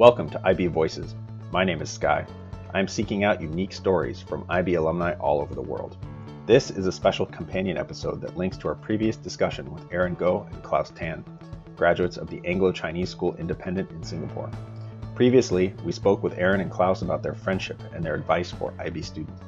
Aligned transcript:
Welcome 0.00 0.30
to 0.30 0.40
IB 0.46 0.68
Voices. 0.68 1.14
My 1.52 1.62
name 1.62 1.82
is 1.82 1.90
Sky. 1.90 2.24
I 2.72 2.80
am 2.80 2.88
seeking 2.88 3.22
out 3.22 3.42
unique 3.42 3.74
stories 3.74 4.22
from 4.22 4.46
IB 4.48 4.76
alumni 4.76 5.12
all 5.20 5.42
over 5.42 5.54
the 5.54 5.60
world. 5.60 5.98
This 6.46 6.70
is 6.70 6.86
a 6.86 6.90
special 6.90 7.26
companion 7.26 7.76
episode 7.76 8.22
that 8.22 8.34
links 8.34 8.56
to 8.56 8.68
our 8.68 8.74
previous 8.74 9.18
discussion 9.18 9.70
with 9.70 9.84
Aaron 9.92 10.16
Goh 10.16 10.50
and 10.50 10.62
Klaus 10.62 10.88
Tan, 10.88 11.22
graduates 11.76 12.16
of 12.16 12.30
the 12.30 12.40
Anglo 12.46 12.72
Chinese 12.72 13.10
School 13.10 13.36
Independent 13.36 13.90
in 13.90 14.02
Singapore. 14.02 14.50
Previously, 15.14 15.74
we 15.84 15.92
spoke 15.92 16.22
with 16.22 16.38
Aaron 16.38 16.62
and 16.62 16.70
Klaus 16.70 17.02
about 17.02 17.22
their 17.22 17.34
friendship 17.34 17.78
and 17.92 18.02
their 18.02 18.14
advice 18.14 18.50
for 18.50 18.72
IB 18.78 19.02
students. 19.02 19.42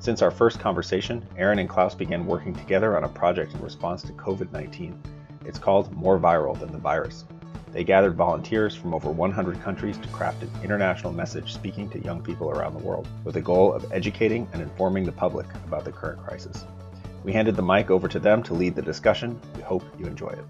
Since 0.00 0.20
our 0.20 0.32
first 0.32 0.58
conversation, 0.58 1.24
Aaron 1.36 1.60
and 1.60 1.68
Klaus 1.68 1.94
began 1.94 2.26
working 2.26 2.56
together 2.56 2.96
on 2.96 3.04
a 3.04 3.08
project 3.08 3.54
in 3.54 3.60
response 3.60 4.02
to 4.02 4.12
COVID 4.14 4.50
19. 4.50 5.00
It's 5.44 5.60
called 5.60 5.92
More 5.92 6.18
Viral 6.18 6.58
Than 6.58 6.72
the 6.72 6.78
Virus. 6.78 7.24
They 7.72 7.84
gathered 7.84 8.16
volunteers 8.16 8.76
from 8.76 8.92
over 8.92 9.10
100 9.10 9.62
countries 9.62 9.96
to 9.96 10.08
craft 10.08 10.42
an 10.42 10.50
international 10.62 11.12
message 11.12 11.54
speaking 11.54 11.88
to 11.90 11.98
young 12.00 12.22
people 12.22 12.50
around 12.50 12.74
the 12.74 12.84
world, 12.84 13.08
with 13.24 13.34
the 13.34 13.40
goal 13.40 13.72
of 13.72 13.90
educating 13.92 14.46
and 14.52 14.60
informing 14.60 15.04
the 15.04 15.12
public 15.12 15.46
about 15.66 15.86
the 15.86 15.92
current 15.92 16.22
crisis. 16.22 16.66
We 17.24 17.32
handed 17.32 17.56
the 17.56 17.62
mic 17.62 17.90
over 17.90 18.08
to 18.08 18.18
them 18.18 18.42
to 18.42 18.54
lead 18.54 18.74
the 18.74 18.82
discussion. 18.82 19.40
We 19.56 19.62
hope 19.62 19.84
you 19.98 20.06
enjoy 20.06 20.28
it. 20.28 20.44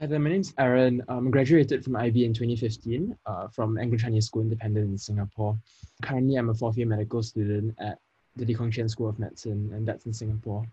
Hi 0.00 0.06
there, 0.06 0.20
my 0.20 0.30
name's 0.30 0.54
Aaron. 0.58 1.02
I 1.08 1.14
um, 1.14 1.28
graduated 1.28 1.82
from 1.82 1.96
IB 1.96 2.24
in 2.24 2.32
2015 2.32 3.18
uh, 3.26 3.48
from 3.48 3.76
Anglo 3.76 3.98
Chinese 3.98 4.26
School 4.26 4.42
Independent 4.42 4.86
in 4.86 4.96
Singapore. 4.96 5.58
Currently, 6.02 6.36
I'm 6.36 6.50
a 6.50 6.54
fourth 6.54 6.76
year 6.76 6.86
medical 6.86 7.20
student 7.20 7.74
at 7.80 7.98
the 8.36 8.44
Lee 8.44 8.54
Kong 8.54 8.70
Chian 8.70 8.88
School 8.88 9.08
of 9.08 9.18
Medicine, 9.18 9.72
and 9.74 9.84
that's 9.88 10.06
in 10.06 10.12
Singapore. 10.12 10.64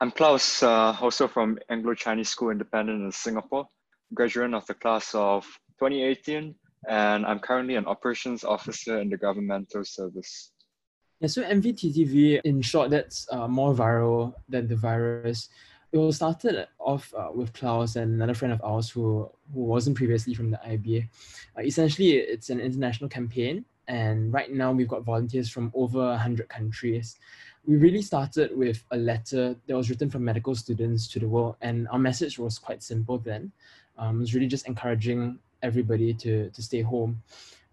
I'm 0.00 0.10
Klaus, 0.10 0.62
uh, 0.62 0.96
also 1.02 1.28
from 1.28 1.58
Anglo 1.68 1.92
Chinese 1.92 2.30
School 2.30 2.48
Independent 2.48 3.02
in 3.02 3.12
Singapore, 3.12 3.68
graduate 4.14 4.54
of 4.54 4.64
the 4.64 4.72
class 4.72 5.14
of 5.14 5.44
2018, 5.78 6.54
and 6.88 7.26
I'm 7.26 7.40
currently 7.40 7.74
an 7.74 7.84
operations 7.84 8.42
officer 8.42 8.98
in 9.02 9.10
the 9.10 9.18
governmental 9.18 9.84
service. 9.84 10.52
Yeah, 11.20 11.28
so 11.28 11.42
MVTTV, 11.42 12.40
in 12.44 12.62
short, 12.62 12.88
that's 12.88 13.26
uh, 13.30 13.48
more 13.48 13.74
viral 13.74 14.32
than 14.48 14.66
the 14.66 14.76
virus 14.76 15.50
it 15.96 15.98
all 15.98 16.12
started 16.12 16.68
off 16.78 17.12
uh, 17.16 17.30
with 17.34 17.52
Klaus 17.54 17.96
and 17.96 18.12
another 18.14 18.34
friend 18.34 18.52
of 18.52 18.60
ours 18.62 18.90
who 18.90 19.30
who 19.54 19.60
wasn't 19.60 19.96
previously 19.96 20.34
from 20.34 20.50
the 20.50 20.58
IBA. 20.58 21.08
Uh, 21.56 21.62
essentially, 21.62 22.10
it's 22.18 22.50
an 22.50 22.60
international 22.60 23.08
campaign, 23.08 23.64
and 23.88 24.32
right 24.32 24.52
now 24.52 24.72
we've 24.72 24.88
got 24.88 25.04
volunteers 25.04 25.48
from 25.48 25.72
over 25.74 25.98
100 25.98 26.48
countries. 26.48 27.16
We 27.66 27.76
really 27.76 28.02
started 28.02 28.56
with 28.56 28.84
a 28.90 28.96
letter 28.96 29.56
that 29.66 29.76
was 29.76 29.88
written 29.88 30.10
from 30.10 30.24
medical 30.24 30.54
students 30.54 31.08
to 31.08 31.18
the 31.18 31.28
world, 31.28 31.56
and 31.62 31.88
our 31.88 31.98
message 31.98 32.38
was 32.38 32.58
quite 32.58 32.82
simple 32.82 33.18
then. 33.18 33.50
Um, 33.96 34.18
it 34.18 34.20
was 34.20 34.34
really 34.34 34.48
just 34.48 34.68
encouraging 34.68 35.38
everybody 35.62 36.12
to, 36.12 36.50
to 36.50 36.62
stay 36.62 36.82
home 36.82 37.22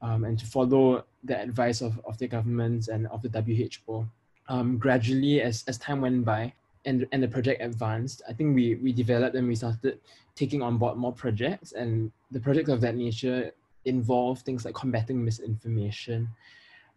um, 0.02 0.24
and 0.24 0.40
to 0.40 0.46
follow 0.46 1.04
the 1.26 1.38
advice 1.38 1.82
of, 1.82 2.00
of 2.06 2.18
the 2.18 2.28
governments 2.28 2.88
and 2.88 3.08
of 3.08 3.22
the 3.22 3.30
WHO. 3.30 4.08
Um, 4.48 4.78
gradually, 4.78 5.42
as, 5.42 5.66
as 5.68 5.78
time 5.78 6.00
went 6.02 6.24
by, 6.24 6.54
and 6.86 7.08
and 7.12 7.24
the 7.24 7.28
project 7.28 7.62
advanced, 7.62 8.22
I 8.28 8.34
think 8.34 8.56
we 8.56 8.76
we 8.76 8.92
developed 8.92 9.36
and 9.36 9.48
we 9.48 9.56
started 9.56 10.00
taking 10.36 10.62
on 10.62 10.78
board 10.78 10.98
more 10.98 11.14
projects, 11.14 11.74
and 11.74 12.12
the 12.32 12.40
projects 12.40 12.70
of 12.70 12.82
that 12.82 12.96
nature 12.96 13.52
involve 13.86 14.40
things 14.40 14.66
like 14.66 14.76
combating 14.76 15.24
misinformation. 15.24 16.30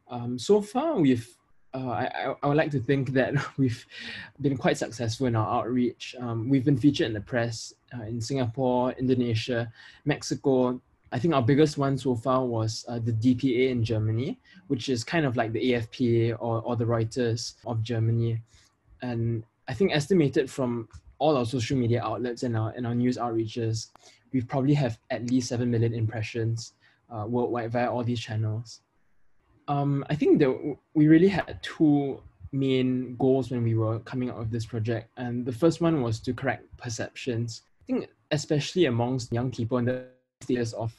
Um, 0.09 0.39
so 0.39 0.61
far, 0.61 0.99
we've 0.99 1.37
uh, 1.75 1.89
I, 1.89 2.35
I 2.43 2.47
would 2.47 2.57
like 2.57 2.71
to 2.71 2.81
think 2.81 3.13
that 3.13 3.35
we've 3.59 3.85
been 4.41 4.57
quite 4.57 4.79
successful 4.79 5.27
in 5.27 5.37
our 5.37 5.59
outreach. 5.61 6.15
Um, 6.19 6.49
we've 6.49 6.65
been 6.65 6.79
featured 6.79 7.09
in 7.09 7.13
the 7.13 7.21
press 7.21 7.75
uh, 7.97 8.05
in 8.05 8.21
Singapore, 8.21 8.93
Indonesia, 8.93 9.71
Mexico. 10.05 10.81
I 11.13 11.19
think 11.19 11.35
our 11.35 11.43
biggest 11.43 11.79
one 11.79 11.99
so 11.99 12.17
far 12.17 12.45
was 12.45 12.85
uh, 12.89 12.99
the 12.99 13.13
DPA 13.13 13.71
in 13.71 13.85
Germany, 13.85 14.39
which 14.69 14.89
is 14.89 15.05
kind 15.05 15.25
of 15.25 15.37
like 15.37 15.53
the 15.53 15.73
AFP 15.73 16.33
or, 16.39 16.63
or 16.63 16.77
the 16.77 16.85
Reuters 16.85 17.55
of 17.67 17.83
Germany. 17.83 18.41
And 19.03 19.45
I 19.69 19.75
think 19.75 19.93
estimated 19.93 20.51
from 20.51 20.89
all 21.19 21.37
our 21.37 21.45
social 21.45 21.77
media 21.77 22.03
outlets 22.03 22.43
and 22.43 22.57
our 22.57 22.71
and 22.77 22.87
our 22.87 22.95
news 22.95 23.17
outreaches, 23.17 23.89
we 24.33 24.41
probably 24.41 24.75
have 24.75 24.99
at 25.11 25.31
least 25.31 25.49
seven 25.49 25.71
million 25.71 25.95
impressions 25.95 26.75
uh, 27.11 27.25
worldwide 27.27 27.73
via 27.73 27.91
all 27.91 28.05
these 28.05 28.21
channels. 28.21 28.81
Um, 29.69 30.05
I 30.09 30.15
think 30.15 30.39
that 30.39 30.77
we 30.95 31.09
really 31.09 31.29
had 31.29 31.59
two 31.63 32.23
main 32.53 33.17
goals 33.17 33.51
when 33.51 33.65
we 33.65 33.75
were 33.75 33.99
coming 34.01 34.31
out 34.31 34.39
of 34.39 34.51
this 34.51 34.67
project, 34.67 35.11
and 35.17 35.45
the 35.45 35.53
first 35.53 35.81
one 35.81 36.03
was 36.03 36.21
to 36.21 36.33
correct 36.33 36.65
perceptions. 36.77 37.63
I 37.83 37.93
think 37.93 38.09
especially 38.31 38.87
amongst 38.87 39.33
young 39.33 39.51
people 39.51 39.79
in 39.79 39.85
the 39.85 40.05
stages 40.41 40.73
of 40.75 40.93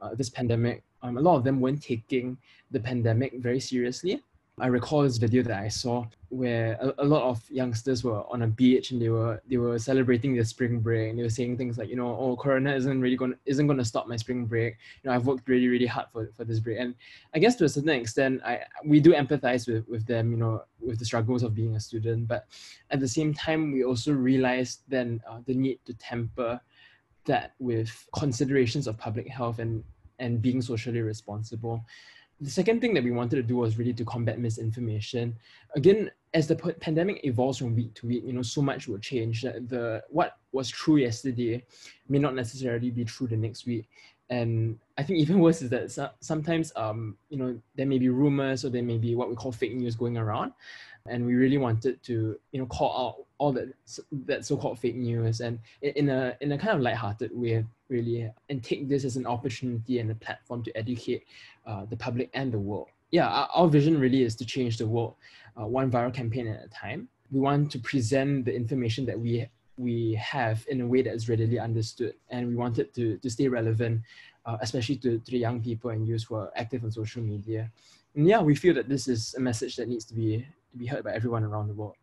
uh, 0.00 0.14
this 0.14 0.30
pandemic, 0.30 0.82
um, 1.02 1.18
a 1.18 1.20
lot 1.20 1.36
of 1.36 1.44
them 1.44 1.60
weren't 1.60 1.82
taking 1.82 2.38
the 2.70 2.80
pandemic 2.80 3.34
very 3.38 3.60
seriously 3.60 4.22
I 4.60 4.68
recall 4.68 5.02
this 5.02 5.16
video 5.16 5.42
that 5.42 5.58
I 5.58 5.68
saw 5.68 6.06
where 6.28 6.78
a, 6.80 7.02
a, 7.02 7.04
lot 7.04 7.24
of 7.24 7.42
youngsters 7.50 8.04
were 8.04 8.22
on 8.32 8.42
a 8.42 8.46
beach 8.46 8.92
and 8.92 9.02
they 9.02 9.08
were 9.08 9.42
they 9.48 9.56
were 9.56 9.80
celebrating 9.80 10.32
their 10.32 10.44
spring 10.44 10.78
break 10.78 11.10
and 11.10 11.18
they 11.18 11.24
were 11.24 11.28
saying 11.28 11.56
things 11.56 11.76
like 11.76 11.88
you 11.88 11.96
know 11.96 12.16
oh 12.16 12.36
corona 12.36 12.72
isn't 12.72 13.00
really 13.00 13.16
going 13.16 13.34
isn't 13.46 13.66
going 13.66 13.78
to 13.78 13.84
stop 13.84 14.06
my 14.06 14.14
spring 14.14 14.46
break. 14.46 14.76
You 15.02 15.10
know 15.10 15.16
I've 15.16 15.26
worked 15.26 15.48
really 15.48 15.66
really 15.66 15.86
hard 15.86 16.06
for, 16.12 16.30
for 16.36 16.44
this 16.44 16.60
break. 16.60 16.78
And 16.78 16.94
I 17.34 17.40
guess 17.40 17.56
to 17.56 17.64
a 17.64 17.68
certain 17.68 17.90
extent 17.90 18.42
I 18.44 18.60
we 18.84 19.00
do 19.00 19.12
empathize 19.12 19.66
with 19.66 19.88
with 19.88 20.06
them 20.06 20.30
you 20.30 20.38
know 20.38 20.62
with 20.78 21.00
the 21.00 21.04
struggles 21.04 21.42
of 21.42 21.52
being 21.52 21.74
a 21.74 21.80
student. 21.80 22.28
But 22.28 22.46
at 22.90 23.00
the 23.00 23.08
same 23.08 23.34
time 23.34 23.72
we 23.72 23.82
also 23.82 24.12
realized 24.12 24.82
then 24.86 25.20
uh, 25.28 25.40
the 25.46 25.54
need 25.54 25.80
to 25.86 25.94
temper 25.94 26.60
that 27.24 27.54
with 27.58 28.06
considerations 28.16 28.86
of 28.86 28.98
public 28.98 29.26
health 29.26 29.58
and 29.58 29.82
and 30.20 30.40
being 30.40 30.62
socially 30.62 31.00
responsible 31.00 31.84
the 32.40 32.50
second 32.50 32.80
thing 32.80 32.94
that 32.94 33.04
we 33.04 33.12
wanted 33.12 33.36
to 33.36 33.42
do 33.42 33.56
was 33.56 33.78
really 33.78 33.92
to 33.94 34.04
combat 34.04 34.38
misinformation. 34.38 35.36
Again, 35.76 36.10
as 36.34 36.48
the 36.48 36.56
pandemic 36.56 37.24
evolves 37.24 37.58
from 37.58 37.76
week 37.76 37.94
to 37.94 38.06
week, 38.08 38.24
you 38.26 38.32
know, 38.32 38.42
so 38.42 38.60
much 38.60 38.88
will 38.88 38.98
change. 38.98 39.42
That 39.42 39.68
the 39.68 40.02
what 40.10 40.36
was 40.52 40.68
true 40.68 40.96
yesterday 40.96 41.64
may 42.08 42.18
not 42.18 42.34
necessarily 42.34 42.90
be 42.90 43.04
true 43.04 43.26
the 43.26 43.36
next 43.36 43.66
week. 43.66 43.88
And 44.30 44.78
I 44.98 45.02
think 45.02 45.20
even 45.20 45.38
worse 45.40 45.62
is 45.62 45.70
that 45.70 46.14
sometimes, 46.20 46.72
um, 46.76 47.16
you 47.28 47.38
know, 47.38 47.58
there 47.76 47.86
may 47.86 47.98
be 47.98 48.08
rumors 48.08 48.64
or 48.64 48.70
there 48.70 48.82
may 48.82 48.98
be 48.98 49.14
what 49.14 49.28
we 49.28 49.36
call 49.36 49.52
fake 49.52 49.74
news 49.74 49.94
going 49.94 50.16
around, 50.16 50.52
and 51.06 51.24
we 51.24 51.34
really 51.34 51.58
wanted 51.58 52.02
to, 52.04 52.36
you 52.50 52.58
know, 52.58 52.66
call 52.66 53.06
out 53.06 53.24
all 53.38 53.52
that 53.52 53.72
that 54.26 54.44
so-called 54.44 54.78
fake 54.78 54.96
news 54.96 55.40
and 55.40 55.58
in 55.82 56.08
a 56.08 56.36
in 56.40 56.52
a 56.52 56.58
kind 56.58 56.76
of 56.76 56.80
light-hearted 56.80 57.30
way, 57.32 57.64
really, 57.88 58.30
and 58.48 58.62
take 58.62 58.88
this 58.88 59.04
as 59.04 59.16
an 59.16 59.26
opportunity 59.26 59.98
and 59.98 60.10
a 60.10 60.14
platform 60.14 60.62
to 60.64 60.76
educate 60.76 61.24
uh, 61.66 61.84
the 61.84 61.96
public 61.96 62.30
and 62.34 62.52
the 62.52 62.58
world. 62.58 62.88
Yeah, 63.10 63.28
our, 63.28 63.48
our, 63.54 63.68
vision 63.68 63.98
really 63.98 64.22
is 64.22 64.34
to 64.36 64.44
change 64.44 64.78
the 64.78 64.86
world, 64.86 65.14
uh, 65.60 65.66
one 65.66 65.90
viral 65.90 66.12
campaign 66.12 66.48
at 66.48 66.64
a 66.64 66.68
time. 66.68 67.08
We 67.30 67.40
want 67.40 67.70
to 67.72 67.78
present 67.78 68.44
the 68.44 68.54
information 68.54 69.06
that 69.06 69.18
we 69.18 69.48
we 69.76 70.14
have 70.14 70.64
in 70.68 70.80
a 70.80 70.86
way 70.86 71.02
that 71.02 71.12
is 71.14 71.28
readily 71.28 71.58
understood, 71.58 72.14
and 72.30 72.48
we 72.48 72.54
want 72.54 72.78
it 72.78 72.94
to 72.94 73.18
to 73.18 73.30
stay 73.30 73.48
relevant, 73.48 74.02
uh, 74.46 74.56
especially 74.60 74.96
to, 74.96 75.18
to 75.18 75.30
the 75.30 75.38
young 75.38 75.60
people 75.60 75.90
and 75.90 76.06
youth 76.06 76.24
who 76.28 76.36
are 76.36 76.52
active 76.56 76.84
on 76.84 76.90
social 76.90 77.22
media. 77.22 77.70
And 78.14 78.26
yeah, 78.26 78.40
we 78.40 78.54
feel 78.54 78.74
that 78.74 78.88
this 78.88 79.08
is 79.08 79.34
a 79.34 79.40
message 79.40 79.76
that 79.76 79.88
needs 79.88 80.04
to 80.06 80.14
be 80.14 80.46
to 80.72 80.76
be 80.76 80.86
heard 80.86 81.04
by 81.04 81.12
everyone 81.12 81.44
around 81.44 81.68
the 81.68 81.74
world. 81.74 81.94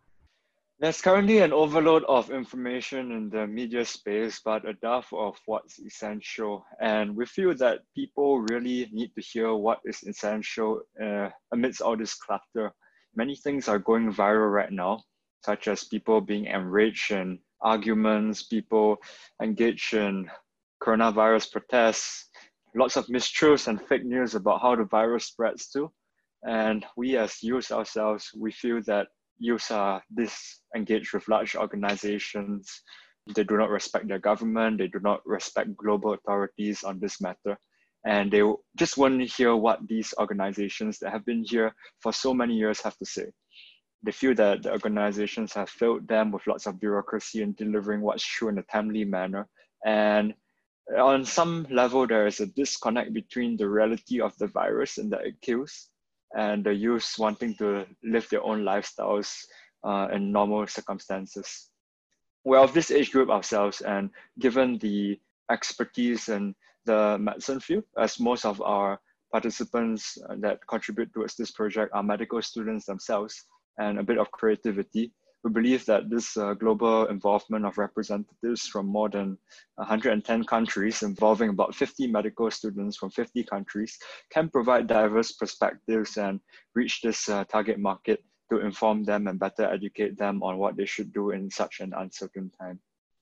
There's 0.81 0.99
currently 0.99 1.37
an 1.37 1.53
overload 1.53 2.03
of 2.05 2.31
information 2.31 3.11
in 3.11 3.29
the 3.29 3.45
media 3.45 3.85
space, 3.85 4.41
but 4.43 4.67
a 4.67 4.73
dearth 4.73 5.13
of 5.13 5.37
what's 5.45 5.77
essential. 5.77 6.65
And 6.81 7.15
we 7.15 7.27
feel 7.27 7.53
that 7.57 7.81
people 7.93 8.41
really 8.49 8.89
need 8.91 9.13
to 9.13 9.21
hear 9.21 9.53
what 9.53 9.77
is 9.85 10.01
essential 10.01 10.81
uh, 10.99 11.29
amidst 11.51 11.83
all 11.83 11.95
this 11.95 12.15
clutter. 12.15 12.73
Many 13.15 13.35
things 13.35 13.67
are 13.67 13.77
going 13.77 14.11
viral 14.11 14.51
right 14.51 14.71
now, 14.71 15.03
such 15.45 15.67
as 15.67 15.83
people 15.83 16.19
being 16.19 16.45
enraged 16.45 17.11
in 17.11 17.37
arguments, 17.61 18.41
people 18.41 18.97
engaged 19.39 19.93
in 19.93 20.31
coronavirus 20.81 21.51
protests, 21.51 22.31
lots 22.73 22.97
of 22.97 23.05
mistruths 23.05 23.67
and 23.67 23.79
fake 23.83 24.03
news 24.03 24.33
about 24.33 24.63
how 24.63 24.75
the 24.75 24.85
virus 24.85 25.25
spreads 25.25 25.69
too. 25.69 25.91
And 26.41 26.83
we 26.97 27.17
as 27.17 27.43
youth 27.43 27.71
ourselves, 27.71 28.31
we 28.35 28.51
feel 28.51 28.81
that 28.87 29.09
youths 29.41 29.71
are 29.71 30.03
disengaged 30.15 31.13
with 31.13 31.27
large 31.27 31.55
organizations. 31.55 32.69
They 33.35 33.43
do 33.43 33.57
not 33.57 33.69
respect 33.69 34.07
their 34.07 34.19
government. 34.19 34.77
They 34.77 34.87
do 34.87 34.99
not 34.99 35.21
respect 35.25 35.75
global 35.75 36.13
authorities 36.13 36.83
on 36.83 36.99
this 36.99 37.19
matter. 37.19 37.57
And 38.05 38.31
they 38.31 38.41
just 38.77 38.97
want 38.97 39.19
to 39.19 39.25
hear 39.25 39.55
what 39.55 39.87
these 39.87 40.13
organizations 40.19 40.97
that 40.99 41.11
have 41.11 41.25
been 41.25 41.43
here 41.47 41.73
for 41.99 42.13
so 42.13 42.33
many 42.33 42.55
years 42.55 42.81
have 42.81 42.97
to 42.97 43.05
say. 43.05 43.27
They 44.03 44.11
feel 44.11 44.33
that 44.35 44.63
the 44.63 44.71
organizations 44.71 45.53
have 45.53 45.69
failed 45.69 46.07
them 46.07 46.31
with 46.31 46.47
lots 46.47 46.65
of 46.65 46.79
bureaucracy 46.79 47.43
in 47.43 47.53
delivering 47.53 48.01
what's 48.01 48.25
true 48.25 48.49
in 48.49 48.57
a 48.57 48.63
timely 48.63 49.05
manner. 49.05 49.47
And 49.85 50.33
on 50.97 51.25
some 51.25 51.67
level, 51.69 52.07
there 52.07 52.25
is 52.25 52.39
a 52.39 52.47
disconnect 52.47 53.13
between 53.13 53.55
the 53.55 53.69
reality 53.69 54.19
of 54.19 54.35
the 54.39 54.47
virus 54.47 54.97
and 54.97 55.11
that 55.11 55.25
it 55.25 55.39
kills 55.41 55.90
and 56.37 56.63
the 56.63 56.73
youth 56.73 57.15
wanting 57.17 57.55
to 57.55 57.85
live 58.03 58.27
their 58.29 58.43
own 58.43 58.63
lifestyles 58.63 59.45
uh, 59.83 60.07
in 60.11 60.31
normal 60.31 60.67
circumstances. 60.67 61.69
We're 62.43 62.59
of 62.59 62.73
this 62.73 62.91
age 62.91 63.11
group 63.11 63.29
ourselves, 63.29 63.81
and 63.81 64.09
given 64.39 64.77
the 64.79 65.19
expertise 65.51 66.29
in 66.29 66.55
the 66.85 67.17
medicine 67.19 67.59
field, 67.59 67.83
as 67.97 68.19
most 68.19 68.45
of 68.45 68.61
our 68.61 68.99
participants 69.31 70.17
uh, 70.29 70.35
that 70.39 70.65
contribute 70.67 71.13
towards 71.13 71.35
this 71.35 71.51
project 71.51 71.91
are 71.93 72.03
medical 72.03 72.41
students 72.41 72.85
themselves, 72.85 73.45
and 73.77 73.99
a 73.99 74.03
bit 74.03 74.17
of 74.17 74.31
creativity, 74.31 75.11
we 75.43 75.49
believe 75.49 75.85
that 75.85 76.09
this 76.09 76.37
uh, 76.37 76.53
global 76.53 77.07
involvement 77.07 77.65
of 77.65 77.77
representatives 77.77 78.67
from 78.67 78.85
more 78.85 79.09
than 79.09 79.37
110 79.75 80.43
countries, 80.45 81.01
involving 81.01 81.49
about 81.49 81.73
50 81.73 82.07
medical 82.07 82.51
students 82.51 82.97
from 82.97 83.09
50 83.09 83.43
countries, 83.43 83.97
can 84.29 84.49
provide 84.49 84.87
diverse 84.87 85.31
perspectives 85.31 86.17
and 86.17 86.39
reach 86.75 87.01
this 87.01 87.27
uh, 87.29 87.43
target 87.45 87.79
market 87.79 88.23
to 88.51 88.59
inform 88.59 89.03
them 89.03 89.27
and 89.27 89.39
better 89.39 89.63
educate 89.63 90.17
them 90.17 90.43
on 90.43 90.57
what 90.57 90.75
they 90.75 90.85
should 90.85 91.13
do 91.13 91.31
in 91.31 91.49
such 91.49 91.79
an 91.79 91.93
uncertain 91.97 92.51
time. 92.59 92.79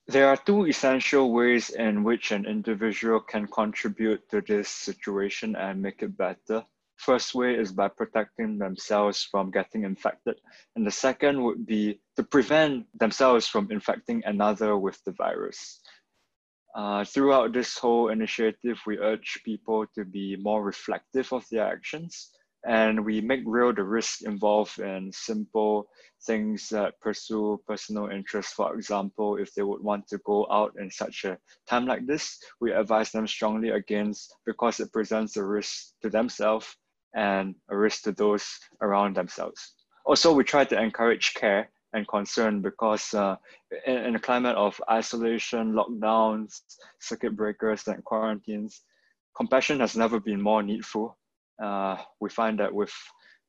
There 0.08 0.28
are 0.28 0.36
two 0.36 0.66
essential 0.66 1.32
ways 1.32 1.70
in 1.70 2.02
which 2.02 2.32
an 2.32 2.44
individual 2.44 3.20
can 3.20 3.46
contribute 3.46 4.28
to 4.30 4.40
this 4.40 4.68
situation 4.68 5.54
and 5.54 5.80
make 5.80 6.02
it 6.02 6.16
better. 6.18 6.64
First 7.00 7.34
way 7.34 7.54
is 7.54 7.72
by 7.72 7.88
protecting 7.88 8.58
themselves 8.58 9.22
from 9.22 9.50
getting 9.50 9.84
infected. 9.84 10.36
And 10.76 10.86
the 10.86 10.90
second 10.90 11.42
would 11.42 11.64
be 11.64 11.98
to 12.16 12.22
prevent 12.22 12.86
themselves 12.98 13.46
from 13.46 13.72
infecting 13.72 14.22
another 14.26 14.76
with 14.76 15.02
the 15.04 15.12
virus. 15.12 15.80
Uh, 16.74 17.02
throughout 17.04 17.54
this 17.54 17.78
whole 17.78 18.10
initiative, 18.10 18.78
we 18.86 18.98
urge 18.98 19.40
people 19.46 19.86
to 19.94 20.04
be 20.04 20.36
more 20.36 20.62
reflective 20.62 21.32
of 21.32 21.48
their 21.50 21.66
actions 21.66 22.32
and 22.66 23.02
we 23.02 23.22
make 23.22 23.40
real 23.46 23.72
the 23.72 23.82
risk 23.82 24.20
involved 24.22 24.78
in 24.78 25.10
simple 25.10 25.88
things 26.26 26.68
that 26.68 27.00
pursue 27.00 27.58
personal 27.66 28.08
interests. 28.08 28.52
For 28.52 28.74
example, 28.74 29.36
if 29.36 29.54
they 29.54 29.62
would 29.62 29.82
want 29.82 30.06
to 30.08 30.18
go 30.18 30.46
out 30.50 30.74
in 30.78 30.90
such 30.90 31.24
a 31.24 31.38
time 31.66 31.86
like 31.86 32.06
this, 32.06 32.38
we 32.60 32.72
advise 32.72 33.10
them 33.10 33.26
strongly 33.26 33.70
against 33.70 34.34
because 34.44 34.80
it 34.80 34.92
presents 34.92 35.38
a 35.38 35.44
risk 35.44 35.94
to 36.02 36.10
themselves 36.10 36.76
and 37.14 37.54
a 37.68 37.76
risk 37.76 38.02
to 38.02 38.12
those 38.12 38.46
around 38.80 39.16
themselves. 39.16 39.74
Also, 40.06 40.32
we 40.32 40.44
try 40.44 40.64
to 40.64 40.80
encourage 40.80 41.34
care 41.34 41.70
and 41.92 42.06
concern 42.08 42.62
because 42.62 43.12
uh, 43.14 43.36
in, 43.86 43.96
in 43.96 44.14
a 44.16 44.20
climate 44.20 44.56
of 44.56 44.80
isolation, 44.90 45.72
lockdowns, 45.72 46.60
circuit 47.00 47.36
breakers, 47.36 47.86
and 47.88 48.04
quarantines, 48.04 48.82
compassion 49.36 49.80
has 49.80 49.96
never 49.96 50.20
been 50.20 50.40
more 50.40 50.62
needful. 50.62 51.18
Uh, 51.62 51.96
we 52.20 52.30
find 52.30 52.58
that 52.58 52.72
with 52.72 52.92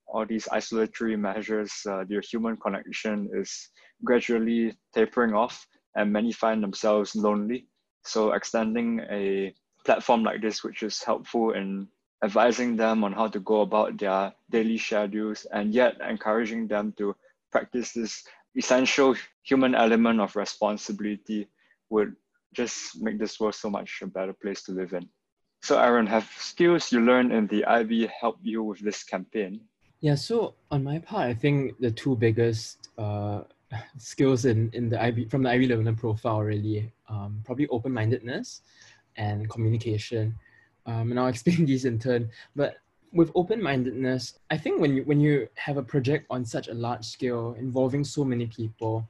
all 0.07 0.25
these 0.25 0.47
isolatory 0.49 1.15
measures, 1.15 1.71
uh, 1.89 2.03
their 2.07 2.21
human 2.21 2.57
connection 2.57 3.29
is 3.33 3.69
gradually 4.03 4.75
tapering 4.93 5.33
off, 5.33 5.65
and 5.95 6.11
many 6.11 6.31
find 6.31 6.61
themselves 6.61 7.15
lonely. 7.15 7.67
So, 8.03 8.33
extending 8.33 8.99
a 9.11 9.53
platform 9.85 10.23
like 10.23 10.41
this, 10.41 10.63
which 10.63 10.83
is 10.83 11.01
helpful 11.03 11.51
in 11.51 11.87
advising 12.23 12.75
them 12.75 13.03
on 13.03 13.13
how 13.13 13.27
to 13.27 13.39
go 13.39 13.61
about 13.61 13.97
their 13.97 14.33
daily 14.49 14.77
schedules 14.77 15.45
and 15.51 15.73
yet 15.73 15.97
encouraging 16.07 16.67
them 16.67 16.93
to 16.97 17.15
practice 17.51 17.93
this 17.93 18.23
essential 18.55 19.15
human 19.43 19.75
element 19.75 20.19
of 20.19 20.35
responsibility 20.35 21.47
would 21.89 22.15
just 22.53 23.01
make 23.01 23.17
this 23.17 23.39
world 23.39 23.55
so 23.55 23.69
much 23.69 24.01
a 24.01 24.07
better 24.07 24.33
place 24.33 24.63
to 24.63 24.71
live 24.71 24.93
in. 24.93 25.07
So 25.61 25.79
Aaron, 25.79 26.07
have 26.07 26.29
skills 26.37 26.91
you 26.91 27.01
learned 27.01 27.31
in 27.31 27.47
the 27.47 27.65
IB 27.65 28.09
help 28.19 28.37
you 28.41 28.63
with 28.63 28.79
this 28.79 29.03
campaign? 29.03 29.61
Yeah, 29.99 30.15
so 30.15 30.55
on 30.71 30.83
my 30.83 30.97
part, 30.99 31.29
I 31.29 31.33
think 31.33 31.79
the 31.79 31.91
two 31.91 32.15
biggest 32.15 32.89
uh, 32.97 33.43
skills 33.97 34.45
in, 34.45 34.69
in 34.73 34.89
the 34.89 35.01
IB 35.01 35.25
from 35.25 35.43
the 35.43 35.49
IB 35.49 35.67
learner 35.67 35.93
profile 35.93 36.41
really 36.41 36.91
um, 37.07 37.41
probably 37.45 37.67
open-mindedness 37.67 38.61
and 39.17 39.49
communication. 39.49 40.35
Um, 40.85 41.11
and 41.11 41.19
I'll 41.19 41.27
explain 41.27 41.65
these 41.71 41.85
in 41.85 41.99
turn. 41.99 42.29
But 42.55 42.77
with 43.13 43.31
open-mindedness, 43.35 44.39
I 44.49 44.57
think 44.57 44.79
when 44.79 44.95
you 44.95 45.03
when 45.03 45.19
you 45.19 45.47
have 45.55 45.77
a 45.77 45.83
project 45.83 46.25
on 46.29 46.45
such 46.45 46.67
a 46.67 46.73
large 46.73 47.05
scale 47.05 47.55
involving 47.59 48.03
so 48.03 48.23
many 48.23 48.47
people, 48.47 49.07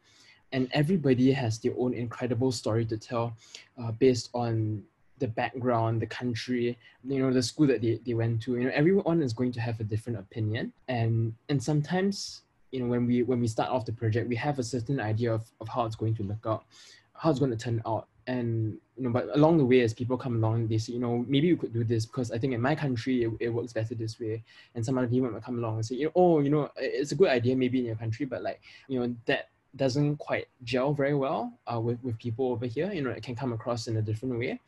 and 0.52 0.68
everybody 0.74 1.32
has 1.32 1.60
their 1.60 1.74
own 1.78 1.94
incredible 1.94 2.52
story 2.52 2.86
to 2.86 2.98
tell, 2.98 3.38
uh, 3.82 3.92
based 3.92 4.30
on 4.34 4.84
the 5.20 5.28
background, 5.28 6.02
the 6.02 6.08
country, 6.08 6.78
you 7.08 7.20
know, 7.20 7.32
the 7.32 7.44
school 7.44 7.68
that 7.68 7.82
they, 7.82 8.00
they 8.06 8.14
went 8.14 8.42
to. 8.42 8.58
You 8.58 8.66
know, 8.66 8.72
everyone 8.74 9.22
is 9.22 9.34
going 9.34 9.52
to 9.54 9.62
have 9.62 9.80
a 9.80 9.84
different 9.84 10.20
opinion, 10.20 10.74
and 10.88 11.34
and 11.48 11.64
sometimes 11.64 12.42
you 12.72 12.82
know 12.82 12.88
when 12.88 13.06
we 13.06 13.24
when 13.24 13.40
we 13.40 13.48
start 13.48 13.70
off 13.70 13.86
the 13.86 13.94
project, 13.94 14.28
we 14.28 14.36
have 14.36 14.60
a 14.60 14.64
certain 14.64 15.00
idea 15.00 15.34
of, 15.34 15.46
of 15.62 15.70
how 15.70 15.86
it's 15.86 15.96
going 15.96 16.16
to 16.16 16.24
look 16.24 16.46
out, 16.46 16.66
how 17.14 17.30
it's 17.30 17.40
going 17.40 17.52
to 17.52 17.58
turn 17.58 17.82
out, 17.86 18.08
and 18.28 18.78
you 18.98 19.04
know 19.04 19.10
but 19.10 19.28
along 19.36 19.58
the 19.58 19.66
way 19.66 19.82
as 19.82 19.94
people 19.94 20.18
come 20.18 20.36
along 20.36 20.68
they 20.68 20.78
say 20.78 20.94
you 20.94 21.00
know 21.00 21.26
maybe 21.28 21.48
you 21.48 21.58
could 21.58 21.74
do 21.74 21.84
this 21.84 22.06
because 22.06 22.32
i 22.32 22.38
think 22.38 22.54
in 22.54 22.62
my 22.62 22.76
country 22.76 23.24
it, 23.24 23.32
it 23.40 23.50
works 23.50 23.74
better 23.74 23.96
this 23.96 24.20
way. 24.20 24.44
And 24.76 24.86
some 24.86 24.98
other 24.98 25.08
people 25.08 25.32
might 25.32 25.44
come 25.44 25.58
along 25.58 25.76
and 25.76 25.86
say 25.86 25.96
you 25.96 26.06
know 26.06 26.12
oh 26.16 26.40
you 26.40 26.50
know 26.50 26.70
it's 26.78 27.12
a 27.12 27.16
good 27.16 27.30
idea 27.30 27.56
maybe 27.56 27.80
in 27.80 27.86
your 27.86 27.96
country 27.96 28.26
but 28.26 28.44
like 28.44 28.62
you 28.88 29.00
know 29.00 29.16
that 29.26 29.50
doesn't 29.76 30.18
quite 30.18 30.48
gel 30.64 30.94
very 30.94 31.16
well 31.16 31.54
uh, 31.74 31.80
with, 31.80 31.98
with 32.04 32.18
people 32.20 32.52
over 32.52 32.66
here. 32.66 32.92
You 32.92 33.02
know 33.02 33.12
it 33.12 33.24
can 33.24 33.36
come 33.36 33.54
across 33.54 33.88
in 33.88 33.98
a 33.98 34.02
different 34.02 34.38
way. 34.38 34.60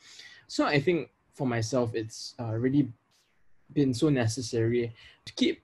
So 0.47 0.65
i 0.65 0.79
think 0.79 1.09
for 1.33 1.47
myself 1.47 1.93
it's 1.93 2.35
uh, 2.39 2.53
really 2.53 2.87
been 3.73 3.93
so 3.93 4.09
necessary 4.09 4.93
to 5.25 5.33
keep 5.33 5.61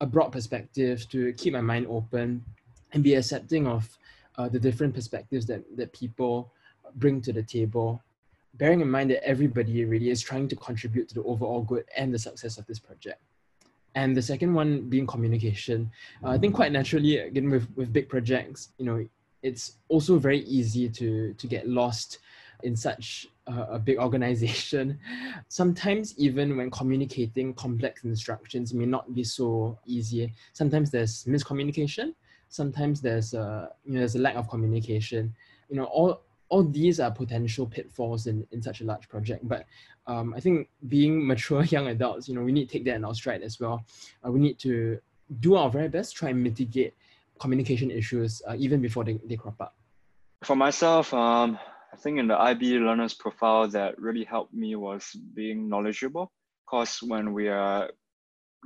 a 0.00 0.06
broad 0.06 0.30
perspective 0.30 1.08
to 1.08 1.32
keep 1.34 1.52
my 1.52 1.60
mind 1.60 1.86
open 1.88 2.44
and 2.92 3.02
be 3.02 3.14
accepting 3.14 3.66
of 3.66 3.96
uh, 4.36 4.48
the 4.48 4.58
different 4.58 4.94
perspectives 4.94 5.46
that 5.46 5.62
that 5.76 5.92
people 5.92 6.52
bring 6.94 7.20
to 7.22 7.32
the 7.32 7.42
table, 7.42 8.02
bearing 8.54 8.80
in 8.80 8.90
mind 8.90 9.10
that 9.10 9.26
everybody 9.26 9.84
really 9.84 10.10
is 10.10 10.20
trying 10.20 10.48
to 10.48 10.56
contribute 10.56 11.08
to 11.08 11.14
the 11.14 11.22
overall 11.22 11.62
good 11.62 11.84
and 11.96 12.12
the 12.12 12.18
success 12.18 12.58
of 12.58 12.66
this 12.66 12.78
project. 12.78 13.20
And 13.96 14.16
the 14.16 14.22
second 14.22 14.54
one 14.54 14.88
being 14.88 15.06
communication. 15.06 15.90
Uh, 16.22 16.30
I 16.30 16.38
think 16.38 16.54
quite 16.54 16.72
naturally, 16.72 17.18
again, 17.18 17.48
with, 17.48 17.68
with 17.76 17.92
big 17.92 18.08
projects, 18.08 18.70
you 18.78 18.84
know, 18.84 19.06
it's 19.42 19.76
also 19.88 20.18
very 20.18 20.40
easy 20.40 20.88
to, 20.88 21.32
to 21.34 21.46
get 21.46 21.68
lost 21.68 22.18
in 22.64 22.74
such 22.74 23.28
uh, 23.46 23.66
a 23.70 23.78
big 23.78 23.98
organization. 24.06 24.98
Sometimes 25.48 26.18
even 26.18 26.56
when 26.56 26.70
communicating 26.70 27.54
complex 27.54 28.04
instructions 28.04 28.74
may 28.74 28.86
not 28.86 29.14
be 29.14 29.22
so 29.22 29.78
easy. 29.86 30.32
Sometimes 30.52 30.90
there's 30.90 31.24
miscommunication. 31.24 32.14
Sometimes 32.48 33.00
there's 33.00 33.34
a, 33.34 33.70
you 33.84 33.92
know, 33.92 33.98
there's 34.00 34.16
a 34.16 34.20
lack 34.20 34.36
of 34.36 34.48
communication. 34.48 35.34
You 35.68 35.76
know, 35.76 35.84
all, 35.84 36.22
all 36.54 36.62
these 36.62 37.00
are 37.00 37.10
potential 37.10 37.66
pitfalls 37.66 38.28
in, 38.28 38.46
in 38.52 38.62
such 38.62 38.80
a 38.80 38.84
large 38.84 39.08
project. 39.08 39.46
But 39.48 39.66
um, 40.06 40.32
I 40.36 40.40
think 40.40 40.68
being 40.86 41.26
mature 41.32 41.64
young 41.64 41.88
adults, 41.88 42.28
you 42.28 42.34
know, 42.36 42.42
we 42.42 42.52
need 42.52 42.68
to 42.68 42.72
take 42.72 42.84
that 42.84 42.94
in 42.94 43.04
our 43.04 43.14
stride 43.14 43.42
as 43.42 43.58
well. 43.58 43.84
Uh, 44.24 44.30
we 44.30 44.38
need 44.38 44.60
to 44.60 45.00
do 45.40 45.56
our 45.56 45.68
very 45.68 45.88
best, 45.88 46.14
try 46.14 46.28
and 46.28 46.40
mitigate 46.40 46.94
communication 47.40 47.90
issues 47.90 48.40
uh, 48.48 48.54
even 48.56 48.80
before 48.80 49.02
they, 49.02 49.18
they 49.26 49.34
crop 49.34 49.60
up. 49.60 49.74
For 50.44 50.54
myself, 50.54 51.12
um, 51.12 51.58
I 51.92 51.96
think 51.96 52.20
in 52.20 52.28
the 52.28 52.40
IB 52.40 52.78
learners 52.78 53.14
profile 53.14 53.66
that 53.68 53.98
really 53.98 54.22
helped 54.22 54.54
me 54.54 54.76
was 54.76 55.10
being 55.34 55.68
knowledgeable. 55.68 56.30
Because 56.64 56.98
when 57.02 57.32
we 57.32 57.48
are 57.48 57.90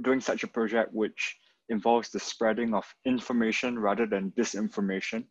doing 0.03 0.21
such 0.21 0.43
a 0.43 0.47
project 0.47 0.93
which 0.93 1.39
involves 1.71 2.11
the 2.11 2.21
spreading 2.21 2.75
of 2.75 2.85
information 3.07 3.79
rather 3.79 4.05
than 4.07 4.33
disinformation, 4.33 5.25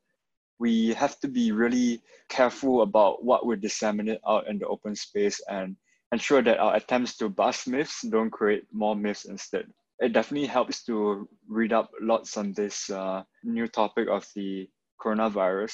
we 0.60 0.94
have 0.94 1.20
to 1.20 1.28
be 1.28 1.52
really 1.52 2.02
careful 2.30 2.82
about 2.82 3.24
what 3.24 3.46
we 3.46 3.56
disseminate 3.56 4.20
out 4.28 4.48
in 4.48 4.58
the 4.58 4.68
open 4.68 4.96
space 4.96 5.40
and 5.50 5.76
ensure 6.12 6.42
that 6.42 6.60
our 6.60 6.76
attempts 6.76 7.18
to 7.18 7.30
bust 7.30 7.68
myths 7.68 8.02
don't 8.10 8.32
create 8.32 8.64
more 8.72 8.96
myths 8.96 9.26
instead. 9.26 9.66
It 10.00 10.14
definitely 10.14 10.48
helps 10.48 10.84
to 10.86 11.28
read 11.48 11.74
up 11.74 11.92
lots 12.02 12.38
on 12.38 12.54
this 12.54 12.90
uh, 12.90 13.24
new 13.44 13.68
topic 13.68 14.08
of 14.10 14.28
the 14.36 14.70
coronavirus 15.02 15.74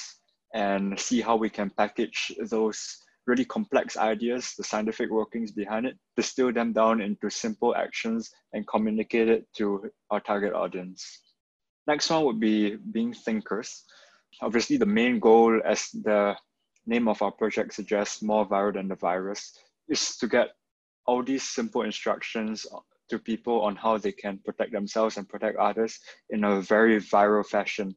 and 0.53 0.99
see 0.99 1.21
how 1.21 1.35
we 1.35 1.49
can 1.49 1.69
package 1.69 2.31
those 2.49 2.97
really 3.25 3.45
complex 3.45 3.95
ideas, 3.97 4.53
the 4.57 4.63
scientific 4.63 5.09
workings 5.09 5.51
behind 5.51 5.85
it, 5.85 5.97
distill 6.17 6.51
them 6.51 6.73
down 6.73 7.01
into 7.01 7.29
simple 7.29 7.75
actions 7.75 8.31
and 8.51 8.67
communicate 8.67 9.29
it 9.29 9.47
to 9.55 9.89
our 10.09 10.19
target 10.19 10.53
audience. 10.53 11.21
Next 11.87 12.09
one 12.09 12.25
would 12.25 12.39
be 12.39 12.75
being 12.91 13.13
thinkers 13.13 13.83
obviously 14.41 14.77
the 14.77 14.85
main 14.85 15.19
goal 15.19 15.61
as 15.65 15.89
the 16.03 16.35
name 16.85 17.07
of 17.07 17.21
our 17.21 17.31
project 17.31 17.73
suggests 17.73 18.21
more 18.21 18.47
viral 18.47 18.73
than 18.73 18.87
the 18.87 18.95
virus 18.95 19.57
is 19.87 20.17
to 20.17 20.27
get 20.27 20.49
all 21.05 21.23
these 21.23 21.43
simple 21.43 21.81
instructions 21.83 22.65
to 23.09 23.19
people 23.19 23.61
on 23.61 23.75
how 23.75 23.97
they 23.97 24.11
can 24.11 24.39
protect 24.45 24.71
themselves 24.71 25.17
and 25.17 25.27
protect 25.27 25.57
others 25.57 25.99
in 26.29 26.43
a 26.43 26.61
very 26.61 26.99
viral 26.99 27.45
fashion. 27.45 27.95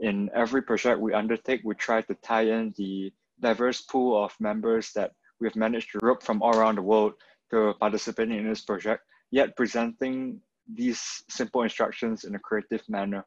In 0.00 0.30
every 0.34 0.62
project 0.62 1.00
we 1.00 1.12
undertake, 1.12 1.60
we 1.64 1.74
try 1.74 2.02
to 2.02 2.14
tie 2.22 2.42
in 2.42 2.72
the 2.76 3.12
diverse 3.40 3.82
pool 3.82 4.24
of 4.24 4.32
members 4.40 4.92
that 4.94 5.12
we've 5.40 5.56
managed 5.56 5.90
to 5.92 5.98
rope 6.02 6.22
from 6.22 6.42
all 6.42 6.56
around 6.56 6.76
the 6.76 6.82
world 6.82 7.14
to 7.50 7.74
participating 7.80 8.38
in 8.38 8.48
this 8.48 8.62
project, 8.62 9.02
yet 9.30 9.56
presenting 9.56 10.40
these 10.72 11.22
simple 11.28 11.62
instructions 11.62 12.24
in 12.24 12.34
a 12.34 12.38
creative 12.38 12.82
manner 12.88 13.24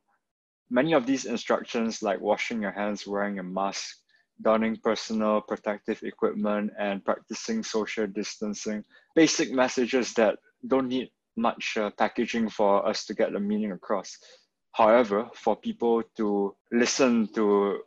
Many 0.70 0.94
of 0.94 1.06
these 1.06 1.26
instructions, 1.26 2.02
like 2.02 2.20
washing 2.20 2.62
your 2.62 2.72
hands, 2.72 3.08
wearing 3.08 3.40
a 3.40 3.44
mask, 3.44 3.98
donning 4.42 4.78
personal 4.78 5.42
protective 5.42 6.04
equipment, 6.04 6.72
and 6.78 7.04
practicing 7.04 7.64
social 7.64 8.08
distancing, 8.08 8.84
basic 9.16 9.52
messages 9.52 10.14
that 10.14 10.38
don't 10.68 10.88
need 10.90 11.10
much 11.36 11.78
uh, 11.78 11.90
packaging 11.98 12.50
for 12.50 12.86
us 12.86 13.06
to 13.06 13.14
get 13.14 13.32
the 13.32 13.40
meaning 13.40 13.72
across. 13.72 14.18
However, 14.74 15.30
for 15.34 15.56
people 15.56 16.04
to 16.18 16.56
listen 16.72 17.28
to 17.34 17.82